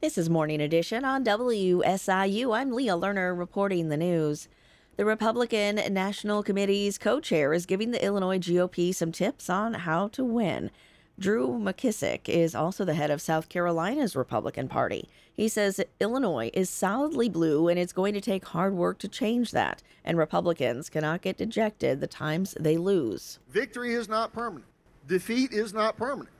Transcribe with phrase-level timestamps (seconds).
[0.00, 2.56] This is Morning Edition on WSIU.
[2.56, 4.48] I'm Leah Lerner reporting the news.
[4.96, 10.08] The Republican National Committee's co chair is giving the Illinois GOP some tips on how
[10.08, 10.70] to win.
[11.18, 15.06] Drew McKissick is also the head of South Carolina's Republican Party.
[15.34, 19.50] He says Illinois is solidly blue and it's going to take hard work to change
[19.50, 23.38] that, and Republicans cannot get dejected the times they lose.
[23.50, 24.64] Victory is not permanent,
[25.06, 26.30] defeat is not permanent.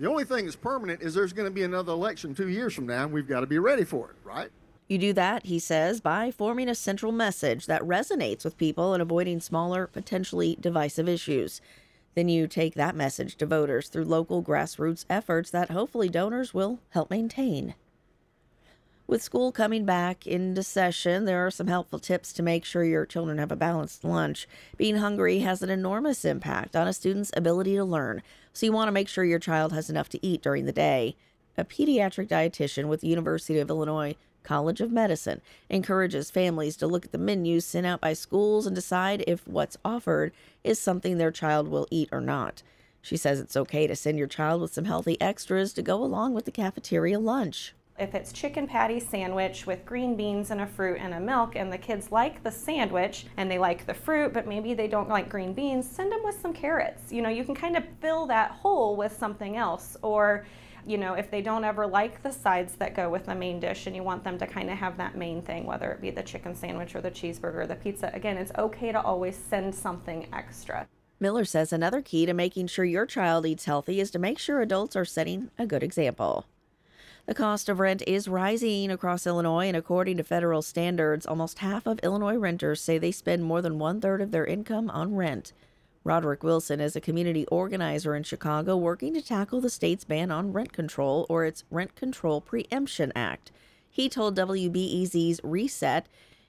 [0.00, 2.86] The only thing that's permanent is there's going to be another election two years from
[2.86, 4.50] now, and we've got to be ready for it, right?
[4.86, 9.02] You do that, he says, by forming a central message that resonates with people and
[9.02, 11.60] avoiding smaller, potentially divisive issues.
[12.14, 16.78] Then you take that message to voters through local grassroots efforts that hopefully donors will
[16.90, 17.74] help maintain.
[19.08, 23.06] With school coming back into session, there are some helpful tips to make sure your
[23.06, 24.46] children have a balanced lunch.
[24.76, 28.22] Being hungry has an enormous impact on a student's ability to learn,
[28.52, 31.16] so you want to make sure your child has enough to eat during the day.
[31.56, 37.06] A pediatric dietitian with the University of Illinois College of Medicine encourages families to look
[37.06, 41.30] at the menus sent out by schools and decide if what's offered is something their
[41.30, 42.62] child will eat or not.
[43.00, 46.34] She says it's okay to send your child with some healthy extras to go along
[46.34, 47.72] with the cafeteria lunch.
[47.98, 51.72] If it's chicken patty sandwich with green beans and a fruit and a milk, and
[51.72, 55.28] the kids like the sandwich and they like the fruit, but maybe they don't like
[55.28, 57.10] green beans, send them with some carrots.
[57.12, 59.96] You know, you can kind of fill that hole with something else.
[60.02, 60.46] Or,
[60.86, 63.88] you know, if they don't ever like the sides that go with the main dish
[63.88, 66.22] and you want them to kind of have that main thing, whether it be the
[66.22, 70.28] chicken sandwich or the cheeseburger or the pizza, again, it's okay to always send something
[70.32, 70.86] extra.
[71.18, 74.60] Miller says another key to making sure your child eats healthy is to make sure
[74.60, 76.46] adults are setting a good example.
[77.28, 81.86] The cost of rent is rising across Illinois, and according to federal standards, almost half
[81.86, 85.52] of Illinois renters say they spend more than one third of their income on rent.
[86.04, 90.54] Roderick Wilson is a community organizer in Chicago working to tackle the state's ban on
[90.54, 93.52] rent control or its Rent Control Preemption Act.
[93.90, 96.06] He told WBEZ's Reset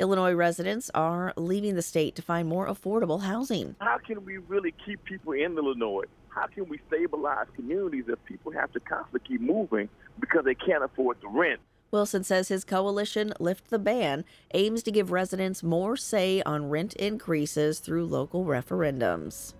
[0.00, 3.76] Illinois residents are leaving the state to find more affordable housing.
[3.80, 6.04] How can we really keep people in Illinois?
[6.30, 10.82] How can we stabilize communities if people have to constantly keep moving because they can't
[10.82, 11.60] afford the rent?
[11.90, 14.24] Wilson says his coalition, Lift the Ban,
[14.54, 19.52] aims to give residents more say on rent increases through local referendums.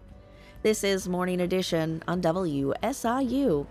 [0.62, 3.66] This is Morning Edition on WSIU.